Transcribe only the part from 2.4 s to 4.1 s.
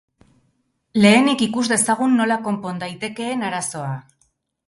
konpon daitekeen arazoa.